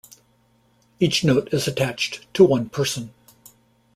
Each 0.99 1.23
note 1.23 1.53
is 1.53 1.67
attached 1.67 2.25
to 2.33 2.43
one 2.43 2.69
person. 2.69 3.13